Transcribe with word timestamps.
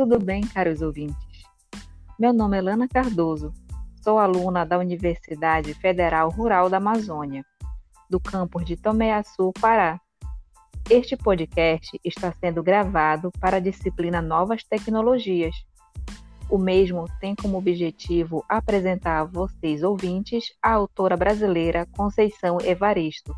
tudo 0.00 0.18
bem, 0.18 0.40
caros 0.40 0.80
ouvintes? 0.80 1.44
Meu 2.18 2.32
nome 2.32 2.56
é 2.56 2.62
Lana 2.62 2.88
Cardoso, 2.88 3.52
sou 4.02 4.18
aluna 4.18 4.64
da 4.64 4.78
Universidade 4.78 5.74
Federal 5.74 6.30
Rural 6.30 6.70
da 6.70 6.78
Amazônia, 6.78 7.44
do 8.08 8.18
campus 8.18 8.64
de 8.64 8.78
Tomeaçu, 8.78 9.52
Pará. 9.60 10.00
Este 10.88 11.18
podcast 11.18 12.00
está 12.02 12.32
sendo 12.32 12.62
gravado 12.62 13.30
para 13.38 13.58
a 13.58 13.60
disciplina 13.60 14.22
Novas 14.22 14.64
Tecnologias. 14.64 15.54
O 16.48 16.56
mesmo 16.56 17.04
tem 17.20 17.34
como 17.34 17.58
objetivo 17.58 18.42
apresentar 18.48 19.20
a 19.20 19.24
vocês, 19.24 19.82
ouvintes, 19.82 20.46
a 20.62 20.72
autora 20.72 21.14
brasileira 21.14 21.86
Conceição 21.94 22.56
Evaristo. 22.62 23.34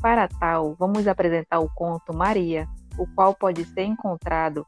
Para 0.00 0.28
tal, 0.28 0.76
vamos 0.78 1.08
apresentar 1.08 1.58
o 1.58 1.68
conto 1.74 2.14
Maria, 2.14 2.64
o 2.96 3.08
qual 3.08 3.34
pode 3.34 3.64
ser 3.64 3.82
encontrado 3.82 4.64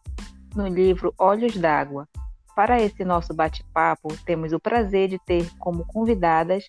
no 0.56 0.66
livro 0.66 1.14
Olhos 1.18 1.56
d'Água. 1.56 2.08
Para 2.54 2.80
esse 2.80 3.04
nosso 3.04 3.34
bate-papo, 3.34 4.08
temos 4.24 4.52
o 4.52 4.58
prazer 4.58 5.08
de 5.08 5.18
ter 5.18 5.50
como 5.58 5.84
convidadas 5.84 6.66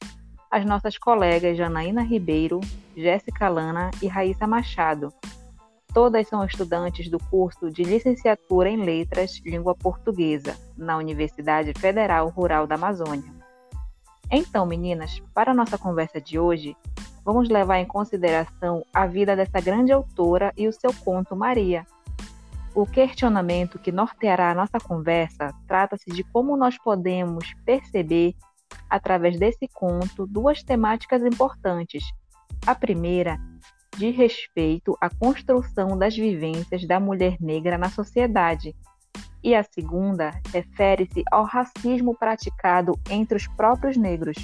as 0.52 0.66
nossas 0.66 0.98
colegas 0.98 1.58
Janaína 1.58 2.04
Ribeiro, 2.04 2.60
Jéssica 2.96 3.48
Lana 3.48 3.90
e 4.02 4.08
Raíssa 4.08 4.46
Machado. 4.46 5.14
Todas 5.94 6.28
são 6.28 6.44
estudantes 6.46 7.10
do 7.10 7.18
curso 7.18 7.72
de 7.72 7.84
Licenciatura 7.84 8.70
em 8.70 8.84
Letras 8.84 9.42
Língua 9.46 9.74
Portuguesa, 9.74 10.56
na 10.78 10.98
Universidade 10.98 11.74
Federal 11.80 12.28
Rural 12.30 12.68
da 12.68 12.76
Amazônia. 12.76 13.32
Então, 14.30 14.66
meninas, 14.66 15.22
para 15.34 15.52
a 15.52 15.56
nossa 15.56 15.78
conversa 15.78 16.20
de 16.20 16.38
hoje, 16.38 16.76
vamos 17.24 17.48
levar 17.48 17.80
em 17.80 17.86
consideração 17.86 18.86
a 18.94 19.08
vida 19.08 19.36
dessa 19.36 19.62
grande 19.62 19.92
autora 19.92 20.54
e 20.58 20.68
o 20.68 20.74
seu 20.74 20.94
conto 20.94 21.36
Maria. 21.36 21.86
O 22.78 22.86
questionamento 22.86 23.80
que 23.80 23.92
norteará 23.92 24.52
a 24.52 24.54
nossa 24.54 24.78
conversa 24.78 25.52
trata-se 25.68 26.12
de 26.12 26.24
como 26.26 26.56
nós 26.56 26.78
podemos 26.78 27.52
perceber, 27.66 28.36
através 28.88 29.40
desse 29.40 29.68
conto, 29.68 30.28
duas 30.28 30.62
temáticas 30.62 31.24
importantes. 31.24 32.04
A 32.68 32.76
primeira, 32.76 33.40
de 33.98 34.12
respeito 34.12 34.96
à 35.02 35.10
construção 35.10 35.98
das 35.98 36.16
vivências 36.16 36.86
da 36.86 37.00
mulher 37.00 37.38
negra 37.40 37.80
na 37.80 37.90
sociedade, 37.90 38.76
e 39.44 39.56
a 39.56 39.64
segunda 39.64 40.40
refere-se 40.54 41.24
ao 41.32 41.46
racismo 41.46 42.16
praticado 42.16 42.92
entre 43.10 43.38
os 43.38 43.48
próprios 43.48 43.98
negros. 43.98 44.38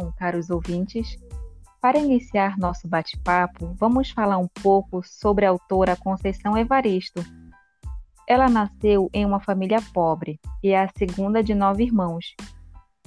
Então, 0.00 0.14
caros 0.16 0.48
ouvintes, 0.48 1.18
para 1.78 1.98
iniciar 1.98 2.56
nosso 2.56 2.88
bate-papo, 2.88 3.74
vamos 3.78 4.10
falar 4.10 4.38
um 4.38 4.48
pouco 4.62 5.02
sobre 5.04 5.44
a 5.44 5.50
autora 5.50 5.94
Conceição 5.94 6.56
Evaristo. 6.56 7.22
Ela 8.26 8.48
nasceu 8.48 9.10
em 9.12 9.26
uma 9.26 9.40
família 9.40 9.78
pobre 9.92 10.40
e 10.62 10.70
é 10.70 10.82
a 10.82 10.90
segunda 10.96 11.42
de 11.42 11.54
nove 11.54 11.84
irmãos, 11.84 12.34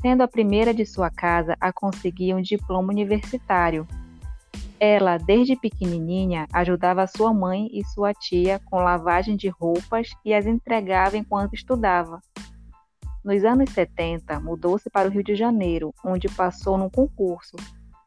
sendo 0.01 0.21
a 0.21 0.27
primeira 0.27 0.71
de 0.71 0.85
sua 0.85 1.09
casa 1.09 1.57
a 1.59 1.73
conseguir 1.73 2.35
um 2.35 2.41
diploma 2.41 2.93
universitário. 2.93 3.87
Ela, 4.79 5.17
desde 5.17 5.55
pequenininha, 5.55 6.45
ajudava 6.53 7.07
sua 7.07 7.33
mãe 7.33 7.69
e 7.73 7.83
sua 7.85 8.13
tia 8.13 8.61
com 8.65 8.83
lavagem 8.83 9.35
de 9.35 9.49
roupas 9.49 10.09
e 10.23 10.31
as 10.31 10.45
entregava 10.45 11.17
enquanto 11.17 11.55
estudava. 11.55 12.21
Nos 13.23 13.45
anos 13.45 13.69
70, 13.69 14.37
mudou-se 14.41 14.89
para 14.89 15.07
o 15.07 15.11
Rio 15.11 15.23
de 15.23 15.33
Janeiro, 15.33 15.93
onde 16.03 16.27
passou 16.27 16.77
num 16.77 16.89
concurso, 16.89 17.55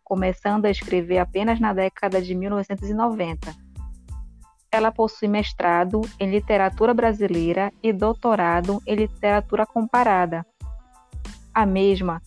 começando 0.05 0.67
a 0.67 0.71
escrever 0.71 1.17
apenas 1.17 1.59
na 1.59 1.73
década 1.73 2.21
de 2.21 2.35
1990. 2.35 3.55
Ela 4.71 4.93
possui 4.93 5.27
mestrado 5.27 6.03
em 6.21 6.31
literatura 6.31 6.93
brasileira 6.93 7.73
e 7.83 7.95
doutorado 7.95 8.83
em 8.87 8.95
literatura 8.95 9.65
comparada. 9.65 10.45
A 11.55 11.65
mesma 11.65 12.21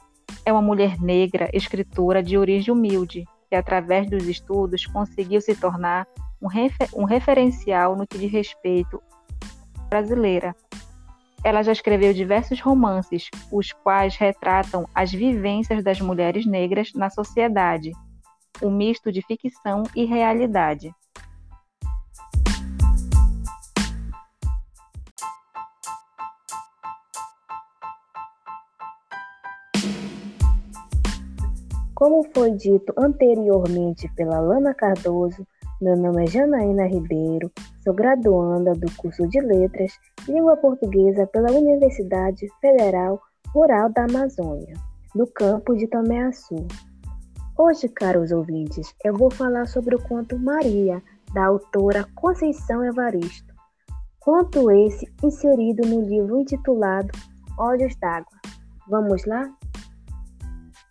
é 0.44 0.52
uma 0.52 0.62
mulher 0.62 1.00
negra 1.00 1.48
escritora 1.54 2.24
de 2.24 2.40
origem 2.40 2.74
humilde, 2.74 3.24
que 3.48 3.56
através 3.56 4.10
dos 4.10 4.28
estudos 4.28 4.88
conseguiu 4.88 5.42
se 5.42 5.56
tornar 5.56 6.08
um, 6.42 6.48
refer 6.48 6.90
um 6.96 7.04
referencial 7.04 7.96
no 7.96 8.08
que 8.08 8.18
diz 8.18 8.32
respeito 8.32 9.00
brasileira 9.88 10.56
ela 11.44 11.64
já 11.64 11.72
escreveu 11.72 12.14
diversos 12.14 12.60
romances, 12.60 13.30
os 13.52 13.72
quais 13.72 14.16
retratam 14.18 14.88
as 14.94 15.12
vivências 15.12 15.84
das 15.84 16.02
mulheres 16.02 16.46
negras 16.46 16.94
na 16.94 17.10
sociedade, 17.10 17.92
um 18.62 18.70
misto 18.70 19.12
de 19.12 19.22
ficção 19.22 19.84
e 19.96 20.06
realidade. 20.06 20.94
Como 31.96 32.24
foi 32.34 32.52
dito 32.52 32.94
anteriormente 32.98 34.10
pela 34.16 34.40
Lana 34.40 34.74
Cardoso, 34.74 35.46
meu 35.82 35.98
nome 35.98 36.24
é 36.24 36.28
Janaína 36.28 36.88
Ribeiro, 36.88 37.52
sou 37.90 37.94
graduanda 37.96 38.74
do 38.74 38.86
curso 38.98 39.28
de 39.28 39.42
Letras 39.42 39.92
Língua 40.28 40.56
Portuguesa 40.58 41.26
pela 41.26 41.52
Universidade 41.52 42.48
Federal 42.62 43.20
Rural 43.48 43.92
da 43.92 44.04
Amazônia, 44.04 44.76
no 45.16 45.26
campo 45.26 45.76
de 45.76 45.88
Tomé-Açu. 45.88 46.68
Hoje, 47.58 47.90
caros 47.90 48.32
ouvintes, 48.32 48.94
eu 49.04 49.16
vou 49.18 49.32
falar 49.32 49.66
sobre 49.66 49.96
o 49.96 50.04
conto 50.04 50.38
Maria, 50.38 51.02
da 51.34 51.48
autora 51.48 52.06
Conceição 52.14 52.86
Evaristo. 52.86 53.52
Conto 54.20 54.70
esse 54.70 55.12
inserido 55.24 55.82
no 55.88 56.02
livro 56.02 56.40
intitulado 56.40 57.10
Olhos 57.58 57.96
d'Água. 57.96 58.38
Vamos 58.88 59.26
lá? 59.26 59.52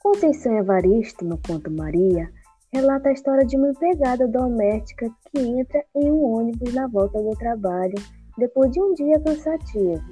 Conceição 0.01 0.53
Evaristo, 0.59 1.25
no 1.25 1.39
conto 1.47 1.71
Maria, 1.71 2.29
relata 2.73 3.09
a 3.09 3.13
história 3.13 3.47
de 3.47 3.57
uma 3.57 3.71
empregada 3.71 4.27
doméstica 4.29 5.11
que 5.31 5.41
entra 5.41 5.85
em 5.95 6.11
um 6.11 6.23
ônibus 6.25 6.75
na 6.75 6.87
volta 6.87 7.21
do 7.23 7.31
trabalho 7.37 7.95
depois 8.37 8.71
de 8.71 8.81
um 8.81 8.95
dia 8.95 9.19
cansativo. 9.21 10.03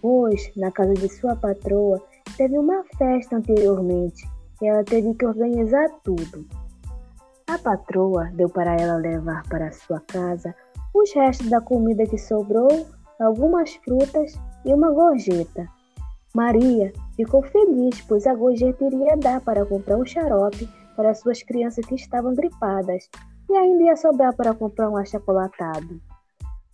Pois, 0.00 0.50
na 0.56 0.70
casa 0.70 0.94
de 0.94 1.08
sua 1.08 1.36
patroa, 1.36 2.02
teve 2.36 2.58
uma 2.58 2.84
festa 2.98 3.36
anteriormente 3.36 4.28
e 4.62 4.66
ela 4.66 4.84
teve 4.84 5.14
que 5.14 5.26
organizar 5.26 5.88
tudo. 6.02 6.46
A 7.48 7.58
patroa 7.58 8.30
deu 8.34 8.48
para 8.48 8.76
ela 8.76 8.96
levar 8.96 9.42
para 9.48 9.72
sua 9.72 10.00
casa 10.00 10.54
os 10.94 11.12
restos 11.14 11.48
da 11.48 11.60
comida 11.60 12.06
que 12.06 12.18
sobrou, 12.18 12.86
algumas 13.20 13.74
frutas 13.76 14.38
e 14.64 14.72
uma 14.72 14.90
gorjeta. 14.90 15.68
Maria 16.34 16.92
ficou 17.14 17.42
feliz, 17.42 18.00
pois 18.02 18.26
a 18.26 18.34
gorjeta 18.34 18.84
iria 18.84 19.16
dar 19.16 19.40
para 19.40 19.64
comprar 19.64 19.96
um 19.96 20.04
xarope 20.04 20.68
para 20.96 21.14
suas 21.14 21.42
crianças 21.42 21.84
que 21.84 21.94
estavam 21.94 22.34
gripadas 22.34 23.08
e 23.48 23.56
ainda 23.56 23.84
ia 23.84 23.96
sobrar 23.96 24.34
para 24.34 24.54
comprar 24.54 24.90
um 24.90 24.96
achocolatado. 24.96 26.00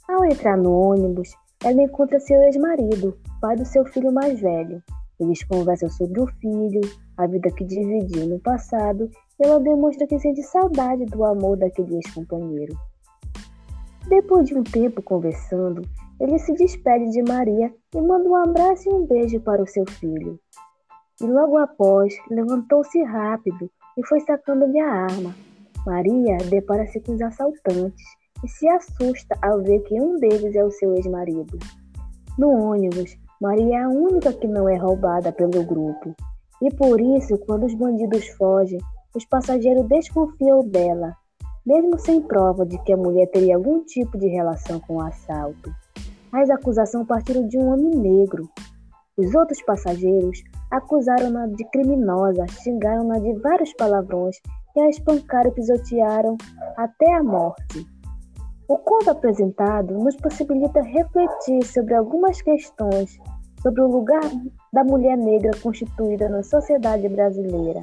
Ao 0.08 0.24
entrar 0.24 0.56
no 0.56 0.72
ônibus, 0.72 1.34
ela 1.64 1.82
encontra 1.82 2.18
seu 2.20 2.40
ex-marido, 2.42 3.16
pai 3.40 3.56
do 3.56 3.64
seu 3.64 3.84
filho 3.84 4.12
mais 4.12 4.40
velho. 4.40 4.82
Eles 5.20 5.44
conversam 5.44 5.88
sobre 5.90 6.20
o 6.20 6.26
filho, 6.26 6.80
a 7.16 7.26
vida 7.26 7.50
que 7.50 7.64
dividiu 7.64 8.26
no 8.26 8.40
passado, 8.40 9.08
e 9.38 9.46
ela 9.46 9.60
demonstra 9.60 10.06
que 10.06 10.18
sente 10.18 10.42
saudade 10.42 11.04
do 11.06 11.24
amor 11.24 11.56
daquele 11.56 11.96
ex-companheiro. 11.96 12.76
Depois 14.08 14.48
de 14.48 14.54
um 14.54 14.64
tempo 14.64 15.00
conversando, 15.02 15.82
ele 16.18 16.38
se 16.38 16.52
despede 16.54 17.10
de 17.10 17.22
Maria 17.22 17.72
e 17.94 18.00
manda 18.00 18.28
um 18.28 18.36
abraço 18.36 18.88
e 18.88 18.92
um 18.92 19.06
beijo 19.06 19.40
para 19.40 19.62
o 19.62 19.66
seu 19.66 19.84
filho. 19.86 20.38
E 21.20 21.26
logo 21.26 21.56
após, 21.56 22.14
levantou-se 22.28 23.00
rápido 23.04 23.70
e 23.96 24.06
foi 24.06 24.20
sacando-lhe 24.20 24.78
a 24.78 24.90
arma. 24.90 25.34
Maria 25.86 26.36
depara-se 26.48 27.00
com 27.00 27.14
os 27.14 27.22
assaltantes 27.22 28.04
e 28.44 28.48
se 28.48 28.68
assusta 28.68 29.36
ao 29.42 29.60
ver 29.62 29.80
que 29.80 30.00
um 30.00 30.18
deles 30.18 30.54
é 30.54 30.64
o 30.64 30.70
seu 30.70 30.94
ex-marido. 30.94 31.58
No 32.38 32.50
ônibus, 32.50 33.16
Maria 33.40 33.78
é 33.78 33.82
a 33.82 33.88
única 33.88 34.32
que 34.32 34.46
não 34.46 34.68
é 34.68 34.76
roubada 34.76 35.32
pelo 35.32 35.64
grupo, 35.64 36.14
e 36.62 36.72
por 36.74 37.00
isso, 37.00 37.36
quando 37.38 37.66
os 37.66 37.74
bandidos 37.74 38.28
fogem, 38.38 38.78
os 39.14 39.24
passageiros 39.24 39.86
desconfiam 39.88 40.60
dela, 40.60 41.16
mesmo 41.66 41.98
sem 41.98 42.20
prova 42.22 42.64
de 42.64 42.78
que 42.84 42.92
a 42.92 42.96
mulher 42.96 43.26
teria 43.26 43.56
algum 43.56 43.84
tipo 43.84 44.16
de 44.16 44.28
relação 44.28 44.78
com 44.80 44.96
o 44.96 45.02
assalto. 45.02 45.74
As 46.32 46.48
acusações 46.50 47.06
partiram 47.06 47.46
de 47.46 47.58
um 47.58 47.72
homem 47.72 47.90
negro. 47.90 48.48
Os 49.16 49.34
outros 49.34 49.60
passageiros 49.62 50.42
acusaram-na 50.72 51.46
de 51.46 51.64
criminosa, 51.70 52.46
xingaram-na 52.48 53.18
de 53.18 53.34
vários 53.34 53.72
palavrões 53.74 54.36
e 54.74 54.80
a 54.80 54.88
espancaram 54.88 55.50
e 55.50 55.54
pisotearam 55.54 56.36
até 56.76 57.14
a 57.14 57.22
morte. 57.22 57.86
O 58.66 58.78
conto 58.78 59.10
apresentado 59.10 59.92
nos 59.94 60.16
possibilita 60.16 60.80
refletir 60.80 61.62
sobre 61.64 61.94
algumas 61.94 62.40
questões 62.40 63.20
sobre 63.62 63.82
o 63.82 63.86
lugar 63.86 64.22
da 64.72 64.82
mulher 64.82 65.16
negra 65.16 65.52
constituída 65.62 66.28
na 66.28 66.42
sociedade 66.42 67.08
brasileira, 67.08 67.82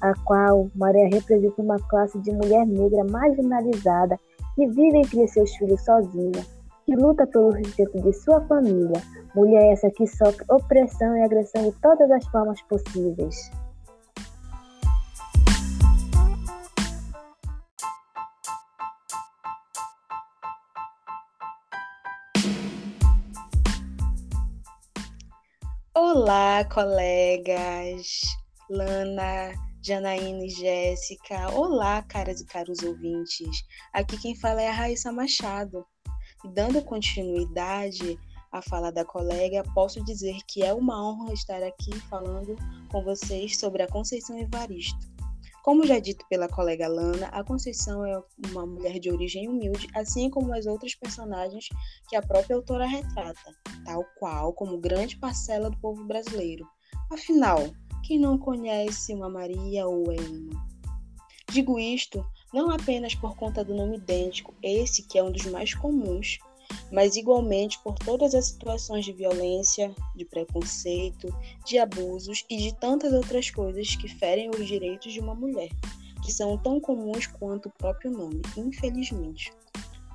a 0.00 0.12
qual 0.24 0.68
Maria 0.74 1.08
representa 1.08 1.62
uma 1.62 1.78
classe 1.88 2.18
de 2.20 2.32
mulher 2.32 2.66
negra 2.66 3.04
marginalizada 3.04 4.18
que 4.56 4.66
vive 4.66 5.02
e 5.02 5.06
cria 5.06 5.28
seus 5.28 5.54
filhos 5.56 5.84
sozinha, 5.84 6.44
que 6.90 6.96
luta 6.96 7.24
pelo 7.24 7.52
sustento 7.52 8.02
de 8.02 8.12
sua 8.12 8.40
família, 8.48 9.00
mulher 9.32 9.72
essa 9.72 9.88
que 9.92 10.08
sofre 10.08 10.44
opressão 10.50 11.16
e 11.16 11.22
agressão 11.22 11.70
de 11.70 11.80
todas 11.80 12.10
as 12.10 12.26
formas 12.26 12.60
possíveis. 12.62 13.48
Olá, 25.94 26.64
colegas! 26.64 28.20
Lana, 28.68 29.52
Janaína 29.80 30.44
e 30.44 30.48
Jéssica. 30.48 31.52
Olá, 31.52 32.02
caras 32.02 32.40
e 32.40 32.46
caros 32.46 32.82
ouvintes. 32.82 33.62
Aqui 33.92 34.20
quem 34.20 34.34
fala 34.34 34.60
é 34.60 34.68
a 34.68 34.72
Raíssa 34.72 35.12
Machado. 35.12 35.86
E 36.44 36.48
dando 36.48 36.82
continuidade 36.82 38.18
à 38.50 38.60
fala 38.62 38.90
da 38.90 39.04
colega, 39.04 39.62
posso 39.74 40.02
dizer 40.04 40.38
que 40.46 40.62
é 40.62 40.74
uma 40.74 41.02
honra 41.02 41.32
estar 41.32 41.62
aqui 41.62 41.92
falando 42.08 42.56
com 42.90 43.02
vocês 43.04 43.58
sobre 43.58 43.82
a 43.82 43.88
Conceição 43.88 44.38
Evaristo. 44.38 45.10
Como 45.62 45.86
já 45.86 45.98
dito 45.98 46.24
pela 46.28 46.48
colega 46.48 46.88
Lana, 46.88 47.26
a 47.26 47.44
Conceição 47.44 48.04
é 48.04 48.18
uma 48.50 48.64
mulher 48.64 48.98
de 48.98 49.10
origem 49.10 49.46
humilde, 49.46 49.86
assim 49.94 50.30
como 50.30 50.54
as 50.54 50.64
outras 50.64 50.94
personagens 50.94 51.68
que 52.08 52.16
a 52.16 52.22
própria 52.22 52.56
autora 52.56 52.86
retrata, 52.86 53.54
tal 53.84 54.02
qual 54.18 54.54
como 54.54 54.78
grande 54.78 55.18
parcela 55.18 55.70
do 55.70 55.78
povo 55.78 56.02
brasileiro. 56.04 56.66
Afinal, 57.12 57.70
quem 58.04 58.18
não 58.18 58.38
conhece 58.38 59.14
uma 59.14 59.28
Maria 59.28 59.86
ou 59.86 60.10
Emma? 60.10 60.66
Digo 61.52 61.78
isto 61.78 62.24
não 62.52 62.70
apenas 62.70 63.14
por 63.14 63.36
conta 63.36 63.64
do 63.64 63.74
nome 63.74 63.96
idêntico, 63.96 64.54
esse 64.62 65.02
que 65.02 65.18
é 65.18 65.22
um 65.22 65.30
dos 65.30 65.46
mais 65.46 65.74
comuns, 65.74 66.38
mas 66.90 67.16
igualmente 67.16 67.78
por 67.80 67.94
todas 67.98 68.34
as 68.34 68.46
situações 68.46 69.04
de 69.04 69.12
violência, 69.12 69.94
de 70.14 70.24
preconceito, 70.24 71.28
de 71.64 71.78
abusos 71.78 72.44
e 72.48 72.56
de 72.56 72.74
tantas 72.74 73.12
outras 73.12 73.50
coisas 73.50 73.94
que 73.96 74.08
ferem 74.08 74.50
os 74.50 74.66
direitos 74.66 75.12
de 75.12 75.20
uma 75.20 75.34
mulher, 75.34 75.70
que 76.24 76.32
são 76.32 76.56
tão 76.58 76.80
comuns 76.80 77.26
quanto 77.26 77.68
o 77.68 77.72
próprio 77.72 78.10
nome, 78.10 78.42
infelizmente. 78.56 79.52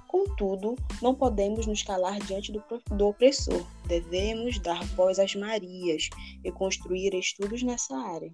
Contudo, 0.08 0.76
não 1.02 1.14
podemos 1.14 1.68
nos 1.68 1.84
calar 1.84 2.20
diante 2.20 2.52
do, 2.52 2.64
do 2.92 3.08
opressor, 3.08 3.66
devemos 3.86 4.60
dar 4.60 4.82
voz 4.96 5.20
às 5.20 5.36
Marias 5.36 6.10
e 6.44 6.52
construir 6.52 7.14
estudos 7.14 7.62
nessa 7.64 7.98
área. 7.98 8.32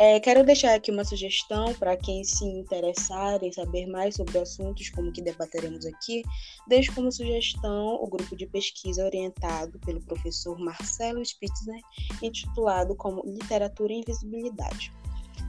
É, 0.00 0.20
quero 0.20 0.44
deixar 0.44 0.76
aqui 0.76 0.92
uma 0.92 1.04
sugestão 1.04 1.74
para 1.74 1.96
quem 1.96 2.22
se 2.22 2.44
interessar 2.44 3.42
em 3.42 3.50
saber 3.50 3.84
mais 3.88 4.14
sobre 4.14 4.38
assuntos 4.38 4.90
como 4.90 5.10
que 5.10 5.20
debateremos 5.20 5.84
aqui. 5.84 6.22
Deixo 6.68 6.94
como 6.94 7.10
sugestão 7.10 7.96
o 8.00 8.06
grupo 8.06 8.36
de 8.36 8.46
pesquisa 8.46 9.04
orientado 9.04 9.76
pelo 9.80 10.00
professor 10.02 10.56
Marcelo 10.56 11.20
Spitzner, 11.24 11.80
intitulado 12.22 12.94
como 12.94 13.24
Literatura 13.26 13.92
e 13.92 13.98
Invisibilidade, 13.98 14.92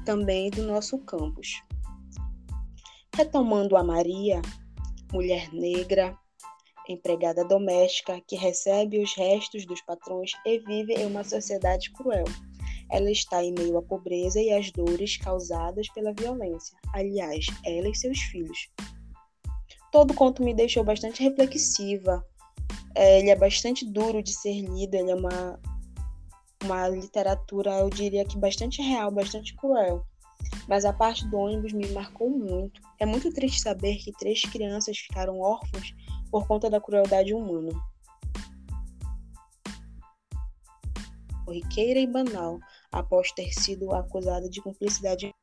também 0.04 0.50
do 0.50 0.64
nosso 0.64 0.98
campus. 0.98 1.62
Retomando 3.16 3.78
a 3.78 3.84
Maria, 3.84 4.42
mulher 5.14 5.54
negra, 5.54 6.18
empregada 6.88 7.46
doméstica 7.46 8.20
que 8.28 8.36
recebe 8.36 8.98
os 8.98 9.14
restos 9.16 9.64
dos 9.68 9.80
patrões 9.82 10.32
e 10.44 10.58
vive 10.58 10.94
em 10.94 11.06
uma 11.06 11.24
sociedade 11.24 11.92
cruel 11.92 12.26
ela 12.92 13.10
está 13.12 13.44
em 13.44 13.54
meio 13.54 13.78
à 13.78 13.82
pobreza 13.82 14.42
e 14.42 14.52
às 14.52 14.72
dores 14.72 15.18
causadas 15.18 15.88
pela 15.90 16.14
violência. 16.14 16.78
Aliás, 16.94 17.46
ela 17.66 17.90
e 17.90 17.96
seus 17.96 18.20
filhos. 18.20 18.70
Todo 19.92 20.14
conto 20.14 20.44
me 20.44 20.54
deixou 20.54 20.84
bastante 20.84 21.24
reflexiva. 21.24 22.24
É, 22.96 23.20
ele 23.20 23.30
é 23.30 23.36
bastante 23.36 23.86
duro 23.86 24.22
de 24.22 24.34
ser 24.34 24.62
lido, 24.62 24.96
ele 24.96 25.12
é 25.12 25.16
uma, 25.16 25.60
uma 26.64 26.88
literatura, 26.90 27.80
eu 27.80 27.90
diria 27.90 28.26
que 28.26 28.38
bastante 28.38 28.82
real, 28.82 29.12
bastante 29.12 29.56
cruel. 29.56 30.06
Mas 30.68 30.86
a 30.86 30.94
parte 30.94 31.28
do 31.28 31.38
ônibus 31.38 31.74
me 31.74 31.88
marcou 31.90 32.30
muito. 32.30 32.82
É 33.00 33.06
muito 33.06 33.32
triste 33.32 33.62
saber 33.62 33.98
que 33.98 34.12
três 34.14 34.42
crianças 34.42 34.98
ficaram 34.98 35.40
órfãs 35.40 35.94
por 36.32 36.48
conta 36.48 36.70
da 36.70 36.80
crueldade 36.80 37.34
humana. 37.34 37.72
Corriqueira 41.46 42.00
e 42.00 42.06
banal, 42.06 42.60
após 42.92 43.32
ter 43.32 43.54
sido 43.54 43.94
acusada 43.94 44.50
de 44.50 44.62
cumplicidade 44.62 45.34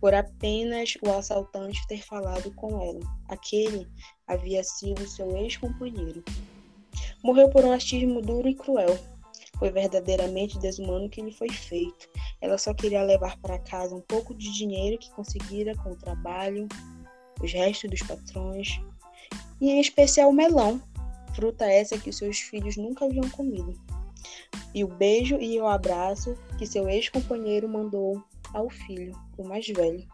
por 0.00 0.14
apenas 0.14 0.96
o 1.02 1.10
assaltante 1.10 1.86
ter 1.88 2.02
falado 2.04 2.52
com 2.54 2.80
ela. 2.80 3.00
Aquele 3.28 3.88
havia 4.26 4.62
sido 4.62 5.06
seu 5.06 5.36
ex-companheiro. 5.36 6.22
Morreu 7.22 7.48
por 7.50 7.64
um 7.64 7.72
achismo 7.72 8.20
duro 8.20 8.48
e 8.48 8.54
cruel. 8.54 8.98
Foi 9.58 9.70
verdadeiramente 9.70 10.58
desumano 10.58 11.08
que 11.08 11.22
lhe 11.22 11.32
foi 11.32 11.48
feito. 11.48 12.08
Ela 12.40 12.58
só 12.58 12.74
queria 12.74 13.02
levar 13.02 13.38
para 13.38 13.58
casa 13.58 13.94
um 13.94 14.02
pouco 14.02 14.34
de 14.34 14.52
dinheiro 14.52 14.98
que 14.98 15.10
conseguira 15.12 15.74
com 15.76 15.92
o 15.92 15.96
trabalho, 15.96 16.68
os 17.42 17.52
restos 17.52 17.90
dos 17.90 18.02
patrões, 18.02 18.78
e 19.60 19.70
em 19.70 19.80
especial 19.80 20.28
o 20.28 20.32
melão, 20.32 20.80
fruta 21.34 21.64
essa 21.64 21.98
que 21.98 22.12
seus 22.12 22.38
filhos 22.38 22.76
nunca 22.76 23.06
haviam 23.06 23.28
comido 23.30 23.74
e 24.74 24.84
o 24.84 24.88
beijo 24.88 25.36
e 25.36 25.60
o 25.60 25.66
abraço 25.66 26.36
que 26.58 26.66
seu 26.66 26.88
ex-companheiro 26.88 27.68
mandou 27.68 28.22
ao 28.52 28.68
filho, 28.68 29.12
o 29.36 29.46
mais 29.46 29.66
velho. 29.66 30.06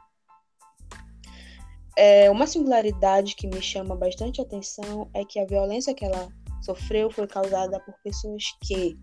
É, 1.96 2.30
uma 2.30 2.46
singularidade 2.46 3.34
que 3.36 3.46
me 3.46 3.60
chama 3.60 3.94
bastante 3.94 4.40
atenção 4.40 5.10
é 5.12 5.24
que 5.24 5.38
a 5.38 5.44
violência 5.44 5.94
que 5.94 6.04
ela 6.04 6.28
sofreu 6.62 7.10
foi 7.10 7.26
causada 7.26 7.78
por 7.80 7.94
pessoas 8.02 8.44
que, 8.62 8.96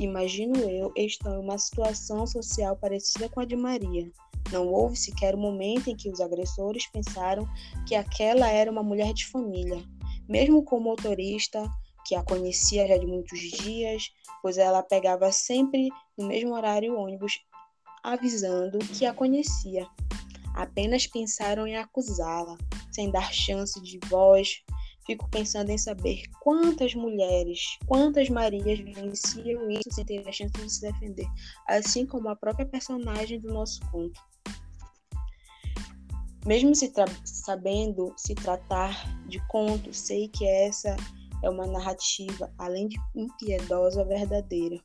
imagino 0.00 0.58
eu, 0.58 0.92
estão 0.96 1.36
em 1.36 1.44
uma 1.44 1.58
situação 1.58 2.26
social 2.26 2.76
parecida 2.76 3.28
com 3.28 3.40
a 3.40 3.44
de 3.44 3.54
Maria. 3.54 4.10
Não 4.50 4.66
houve 4.66 4.96
sequer 4.96 5.34
um 5.34 5.40
momento 5.40 5.88
em 5.88 5.96
que 5.96 6.10
os 6.10 6.20
agressores 6.20 6.90
pensaram 6.90 7.46
que 7.86 7.94
aquela 7.94 8.48
era 8.48 8.70
uma 8.70 8.82
mulher 8.82 9.12
de 9.12 9.26
família. 9.26 9.82
Mesmo 10.28 10.64
como 10.64 10.90
motorista, 10.90 11.62
que 12.06 12.14
a 12.14 12.22
conhecia 12.22 12.86
já 12.86 12.96
de 12.96 13.06
muitos 13.06 13.38
dias, 13.40 14.10
pois 14.40 14.58
ela 14.58 14.82
pegava 14.82 15.30
sempre 15.30 15.88
no 16.16 16.26
mesmo 16.26 16.54
horário 16.54 16.94
o 16.94 16.98
ônibus, 16.98 17.32
avisando 18.02 18.78
que 18.78 19.06
a 19.06 19.14
conhecia. 19.14 19.86
Apenas 20.54 21.06
pensaram 21.06 21.66
em 21.66 21.76
acusá-la, 21.76 22.58
sem 22.90 23.10
dar 23.10 23.32
chance 23.32 23.80
de 23.80 23.98
voz. 24.08 24.62
Fico 25.06 25.28
pensando 25.30 25.70
em 25.70 25.78
saber 25.78 26.22
quantas 26.40 26.94
mulheres, 26.94 27.76
quantas 27.86 28.28
Marias 28.28 28.78
vivenciam 28.78 29.68
isso 29.68 29.90
sem 29.90 30.04
ter 30.04 30.28
a 30.28 30.32
chance 30.32 30.52
de 30.52 30.70
se 30.70 30.80
defender, 30.80 31.26
assim 31.66 32.06
como 32.06 32.28
a 32.28 32.36
própria 32.36 32.66
personagem 32.66 33.40
do 33.40 33.52
nosso 33.52 33.80
conto. 33.90 34.20
Mesmo 36.46 36.74
se 36.74 36.92
sabendo 37.24 38.12
se 38.16 38.34
tratar 38.34 38.92
de 39.28 39.44
conto, 39.48 39.92
sei 39.92 40.28
que 40.28 40.46
essa 40.46 40.96
é 41.42 41.50
uma 41.50 41.66
narrativa, 41.66 42.52
além 42.56 42.88
de 42.88 42.96
impiedosa, 43.14 44.04
verdadeira. 44.04 44.80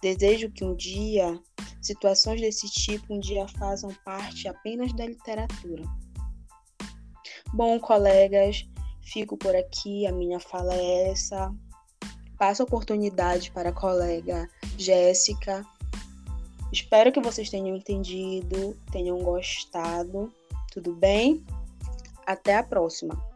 Desejo 0.00 0.50
que 0.50 0.64
um 0.64 0.74
dia 0.74 1.38
situações 1.80 2.40
desse 2.40 2.68
tipo 2.68 3.14
um 3.14 3.18
dia 3.18 3.46
façam 3.48 3.90
parte 4.04 4.48
apenas 4.48 4.92
da 4.92 5.06
literatura. 5.06 5.82
Bom, 7.52 7.80
colegas, 7.80 8.66
fico 9.02 9.36
por 9.36 9.54
aqui, 9.56 10.06
a 10.06 10.12
minha 10.12 10.38
fala 10.38 10.74
é 10.74 11.10
essa. 11.10 11.52
Passo 12.38 12.62
a 12.62 12.64
oportunidade 12.64 13.50
para 13.50 13.70
a 13.70 13.72
colega 13.72 14.48
Jéssica. 14.78 15.64
Espero 16.72 17.10
que 17.10 17.20
vocês 17.20 17.50
tenham 17.50 17.76
entendido, 17.76 18.76
tenham 18.92 19.18
gostado. 19.18 20.32
Tudo 20.72 20.94
bem? 20.94 21.44
Até 22.24 22.56
a 22.56 22.62
próxima! 22.62 23.29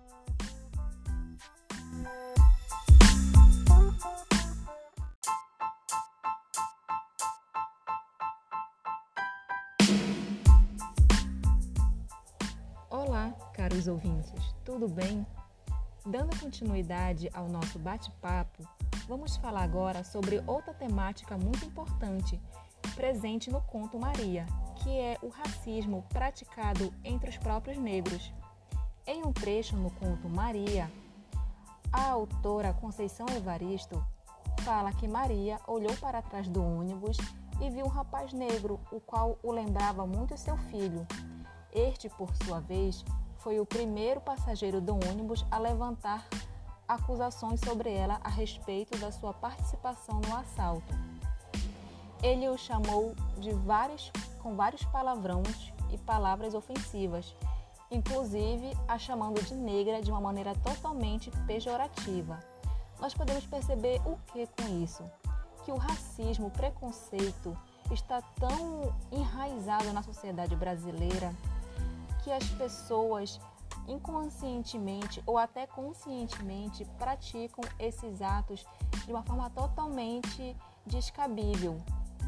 Caros 13.75 13.88
ouvintes, 13.88 14.54
tudo 14.64 14.87
bem? 14.87 15.26
Dando 16.07 16.38
continuidade 16.38 17.28
ao 17.35 17.49
nosso 17.49 17.76
bate-papo, 17.76 18.62
vamos 19.09 19.37
falar 19.37 19.64
agora 19.64 20.04
sobre 20.04 20.40
outra 20.47 20.73
temática 20.73 21.37
muito 21.37 21.64
importante 21.64 22.40
presente 22.95 23.50
no 23.50 23.61
conto 23.62 23.99
Maria, 23.99 24.47
que 24.76 24.90
é 24.90 25.19
o 25.21 25.28
racismo 25.28 26.04
praticado 26.11 26.95
entre 27.02 27.31
os 27.31 27.37
próprios 27.37 27.76
negros. 27.76 28.33
Em 29.07 29.26
um 29.26 29.33
trecho 29.33 29.76
no 29.76 29.90
conto 29.90 30.28
Maria, 30.28 30.88
a 31.93 32.11
autora 32.11 32.73
Conceição 32.75 33.26
Evaristo 33.35 34.00
fala 34.61 34.93
que 34.93 35.09
Maria 35.09 35.59
olhou 35.66 35.97
para 35.97 36.23
trás 36.23 36.47
do 36.47 36.62
ônibus 36.62 37.16
e 37.61 37.69
viu 37.71 37.87
um 37.87 37.88
rapaz 37.88 38.33
negro, 38.33 38.78
o 38.93 39.00
qual 39.00 39.37
o 39.43 39.50
lembrava 39.50 40.07
muito 40.07 40.37
seu 40.37 40.57
filho. 40.57 41.04
Este, 41.73 42.09
por 42.09 42.33
sua 42.37 42.61
vez, 42.61 43.04
foi 43.44 43.60
o 43.60 43.66
primeiro 43.66 44.22
passageiro 44.22 44.80
do 44.80 44.94
ônibus 44.94 45.44
a 45.50 45.58
levantar 45.58 46.26
acusações 46.88 47.60
sobre 47.60 47.92
ela 47.92 48.18
a 48.24 48.30
respeito 48.30 48.96
da 48.98 49.12
sua 49.12 49.34
participação 49.34 50.18
no 50.26 50.34
assalto. 50.34 50.94
Ele 52.22 52.48
o 52.48 52.56
chamou 52.56 53.14
de 53.36 53.52
vários, 53.52 54.10
com 54.42 54.56
vários 54.56 54.82
palavrões 54.84 55.70
e 55.92 55.98
palavras 55.98 56.54
ofensivas, 56.54 57.36
inclusive 57.90 58.72
a 58.88 58.98
chamando 58.98 59.42
de 59.42 59.54
negra 59.54 60.00
de 60.00 60.10
uma 60.10 60.22
maneira 60.22 60.54
totalmente 60.54 61.30
pejorativa. 61.46 62.40
Nós 62.98 63.12
podemos 63.12 63.44
perceber 63.44 64.00
o 64.06 64.16
que 64.32 64.46
com 64.46 64.82
isso? 64.82 65.04
Que 65.66 65.70
o 65.70 65.76
racismo, 65.76 66.46
o 66.46 66.50
preconceito 66.50 67.54
está 67.90 68.22
tão 68.40 68.94
enraizado 69.12 69.92
na 69.92 70.02
sociedade 70.02 70.56
brasileira 70.56 71.30
que 72.25 72.33
as 72.33 72.49
pessoas 72.50 73.38
inconscientemente 73.87 75.23
ou 75.26 75.37
até 75.37 75.66
conscientemente 75.66 76.87
praticam 76.99 77.62
esses 77.78 78.23
atos 78.23 78.64
de 79.04 79.12
uma 79.12 79.23
forma 79.23 79.50
totalmente 79.50 80.57
descabível, 80.87 81.76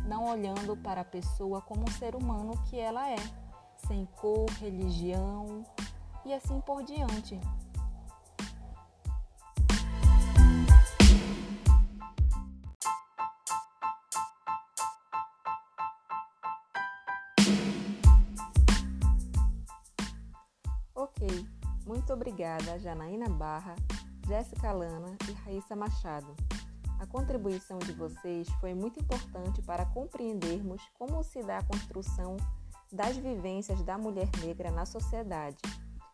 não 0.06 0.28
olhando 0.28 0.76
para 0.76 1.00
a 1.00 1.04
pessoa 1.04 1.62
como 1.62 1.82
um 1.82 1.92
ser 1.92 2.14
humano 2.14 2.62
que 2.68 2.78
ela 2.78 3.10
é, 3.10 3.16
sem 3.88 4.04
cor, 4.20 4.50
religião 4.60 5.64
e 6.26 6.34
assim 6.34 6.60
por 6.60 6.82
diante. 6.82 7.40
Ok, 21.18 21.48
muito 21.86 22.12
obrigada 22.12 22.78
Janaína 22.78 23.26
Barra, 23.30 23.74
Jéssica 24.28 24.70
Lana 24.70 25.16
e 25.26 25.32
Raíssa 25.32 25.74
Machado. 25.74 26.36
A 27.00 27.06
contribuição 27.06 27.78
de 27.78 27.92
vocês 27.92 28.46
foi 28.60 28.74
muito 28.74 29.00
importante 29.00 29.62
para 29.62 29.86
compreendermos 29.86 30.82
como 30.98 31.24
se 31.24 31.42
dá 31.42 31.58
a 31.58 31.64
construção 31.64 32.36
das 32.92 33.16
vivências 33.16 33.82
da 33.82 33.96
mulher 33.96 34.28
negra 34.44 34.70
na 34.70 34.84
sociedade 34.84 35.56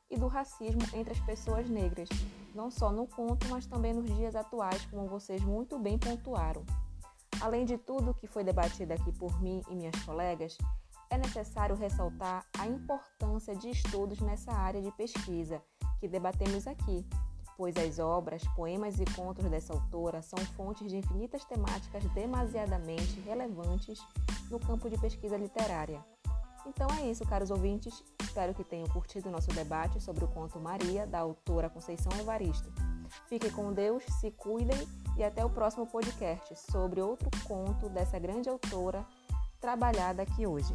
e 0.09 0.17
do 0.17 0.29
racismo 0.29 0.83
entre 0.95 1.15
as 1.15 1.21
pessoas 1.21 1.69
negras, 1.69 2.09
não 2.55 2.71
só 2.71 2.93
no 2.93 3.09
conto, 3.09 3.49
mas 3.49 3.67
também 3.67 3.93
nos 3.93 4.07
dias 4.15 4.37
atuais, 4.37 4.87
como 4.87 5.09
vocês 5.09 5.43
muito 5.43 5.81
bem 5.81 5.99
pontuaram. 5.99 6.65
Além 7.41 7.65
de 7.65 7.77
tudo 7.77 8.15
que 8.15 8.29
foi 8.29 8.45
debatido 8.45 8.93
aqui 8.93 9.11
por 9.11 9.43
mim 9.43 9.63
e 9.69 9.75
minhas 9.75 9.97
colegas, 10.05 10.57
é 11.13 11.19
necessário 11.19 11.77
ressaltar 11.77 12.43
a 12.59 12.67
importância 12.67 13.55
de 13.55 13.69
estudos 13.69 14.19
nessa 14.21 14.51
área 14.51 14.81
de 14.81 14.91
pesquisa 14.93 15.63
que 16.01 16.09
debatemos 16.09 16.67
aqui, 16.67 17.07
pois 17.55 17.77
as 17.77 17.99
obras, 17.99 18.43
poemas 18.57 18.99
e 18.99 19.05
contos 19.15 19.45
dessa 19.51 19.75
autora 19.75 20.23
são 20.23 20.39
fontes 20.57 20.91
de 20.91 20.97
infinitas 20.97 21.45
temáticas 21.45 22.03
demasiadamente 22.15 23.21
relevantes 23.21 24.01
no 24.51 24.59
campo 24.59 24.89
de 24.89 24.97
pesquisa 24.97 25.37
literária. 25.37 26.03
Então 26.67 26.89
é 26.99 27.11
isso, 27.11 27.27
caros 27.27 27.51
ouvintes. 27.51 28.03
Espero 28.23 28.55
que 28.55 28.65
tenham 28.65 28.89
curtido 28.89 29.29
o 29.29 29.33
nosso 29.33 29.49
debate 29.49 30.01
sobre 30.01 30.25
o 30.25 30.29
conto 30.29 30.59
Maria, 30.59 31.07
da 31.07 31.19
autora 31.19 31.69
Conceição 31.69 32.11
Evaristo. 32.19 32.73
Fiquem 33.27 33.51
com 33.51 33.71
Deus, 33.75 34.03
se 34.19 34.31
cuidem 34.31 34.79
e 35.19 35.23
até 35.23 35.45
o 35.45 35.51
próximo 35.51 35.87
podcast 35.87 36.59
sobre 36.73 37.03
outro 37.03 37.29
conto 37.45 37.91
dessa 37.91 38.19
grande 38.19 38.49
autora 38.49 39.07
trabalhada 39.61 40.23
aqui 40.23 40.47
hoje. 40.47 40.75